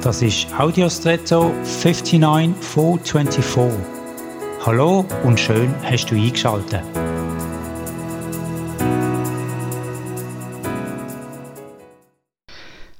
Das 0.00 0.22
ist 0.22 0.46
Audiostretto 0.56 1.52
59424. 1.64 3.80
Hallo 4.64 5.04
und 5.24 5.40
schön 5.40 5.74
hast 5.82 6.06
du 6.06 6.14
eingeschaltet. 6.14 6.84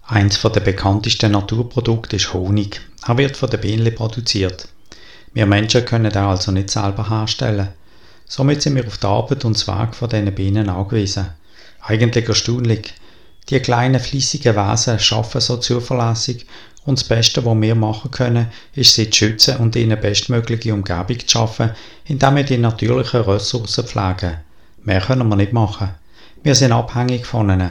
Eins 0.09 0.43
der 0.43 0.61
bekanntesten 0.61 1.31
Naturprodukte 1.31 2.17
ist 2.17 2.35
Honig. 2.35 2.81
Er 3.07 3.17
wird 3.17 3.37
von 3.37 3.49
den 3.49 3.61
Bienen 3.61 3.95
produziert. 3.95 4.67
Wir 5.33 5.47
Menschen 5.47 5.85
können 5.85 6.11
den 6.11 6.25
also 6.25 6.51
nicht 6.51 6.71
selber 6.71 7.09
herstellen. 7.09 7.69
Somit 8.27 8.63
sind 8.63 8.75
wir 8.75 8.85
auf 8.85 8.99
die 8.99 9.07
Arbeit 9.07 9.45
und 9.45 9.69
Werk 9.69 9.95
von 9.95 10.09
diesen 10.09 10.35
Bienen 10.35 10.69
angewiesen. 10.69 11.29
Eigentlich 11.81 12.29
erstaunlich. 12.29 12.93
Die 13.51 13.61
kleinen 13.61 13.99
fließigen 13.99 14.57
Wesen 14.57 14.99
schaffen 14.99 15.41
so 15.41 15.57
zuverlässig 15.57 16.45
und 16.85 16.99
das 16.99 17.09
Beste, 17.09 17.45
was 17.47 17.61
wir 17.61 17.75
machen 17.75 18.11
können, 18.11 18.49
ist 18.75 18.95
sie 18.95 19.09
zu 19.09 19.19
schützen 19.19 19.57
und 19.57 19.75
ihnen 19.75 19.99
bestmögliche 19.99 20.75
Umgebung 20.75 21.19
zu 21.21 21.29
schaffen, 21.29 21.71
indem 22.05 22.37
wir 22.37 22.45
die 22.45 22.59
natürlichen 22.59 23.23
Ressourcen 23.23 23.87
pflegen. 23.87 24.39
Mehr 24.83 25.01
können 25.01 25.29
wir 25.29 25.37
nicht 25.37 25.55
machen. 25.55 25.91
Wir 26.43 26.55
sind 26.55 26.73
abhängig 26.73 27.25
von 27.25 27.51
ihnen. 27.51 27.71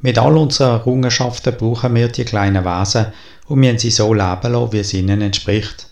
Mit 0.00 0.16
all 0.16 0.36
unseren 0.36 0.78
Errungenschaften 0.78 1.56
brauchen 1.56 1.94
wir 1.94 2.08
die 2.08 2.24
kleinen 2.24 2.64
Wesen 2.64 3.06
und 3.46 3.58
müssen 3.58 3.78
sie 3.78 3.90
so 3.90 4.14
leben 4.14 4.52
lassen, 4.52 4.72
wie 4.72 4.78
es 4.78 4.94
ihnen 4.94 5.22
entspricht. 5.22 5.88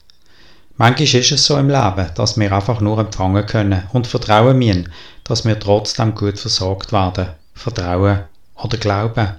Manchmal 0.77 1.21
ist 1.21 1.33
es 1.33 1.45
so 1.45 1.59
im 1.59 1.69
Leben, 1.69 2.07
dass 2.15 2.39
wir 2.39 2.53
einfach 2.53 2.81
nur 2.81 2.99
empfangen 2.99 3.47
können 3.47 3.83
und 3.93 4.07
vertrauen 4.07 4.59
müssen, 4.59 4.93
dass 5.25 5.45
wir 5.45 5.59
trotzdem 5.59 6.15
gut 6.15 6.39
versorgt 6.39 6.93
werden. 6.93 7.31
Vertrauen 7.55 8.21
oder 8.63 8.77
Glauben. 8.77 9.35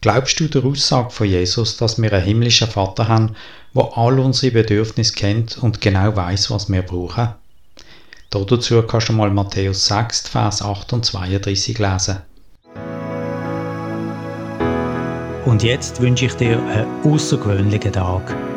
Glaubst 0.00 0.38
du 0.38 0.48
der 0.48 0.64
Aussage 0.64 1.10
von 1.10 1.26
Jesus, 1.26 1.76
dass 1.76 2.00
wir 2.00 2.12
einen 2.12 2.24
himmlischen 2.24 2.68
Vater 2.68 3.08
haben, 3.08 3.34
der 3.74 3.96
all 3.96 4.18
unsere 4.20 4.52
Bedürfnisse 4.52 5.12
kennt 5.12 5.58
und 5.58 5.80
genau 5.80 6.14
weiß, 6.14 6.50
was 6.50 6.70
wir 6.70 6.82
brauchen? 6.82 7.34
Dazu 8.30 8.82
kannst 8.82 9.08
du 9.08 9.12
mal 9.12 9.30
Matthäus 9.30 9.86
6, 9.86 10.28
Vers 10.28 10.62
8 10.62 10.92
und 10.92 11.04
32 11.04 11.78
lesen. 11.78 12.18
Und 15.46 15.62
jetzt 15.62 16.00
wünsche 16.00 16.26
ich 16.26 16.34
dir 16.34 16.62
einen 16.62 16.86
außergewöhnlichen 17.04 17.92
Tag. 17.92 18.47